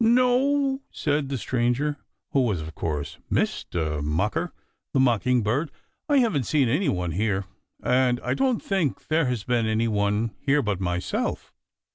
[0.03, 1.97] "No," said the stranger,
[2.31, 4.51] who was, of course, Mistah Mocker
[4.95, 5.69] the Mockingbird.
[6.09, 7.45] "I haven't seen any one here,
[7.83, 11.53] and I don't think there has been any one here but myself."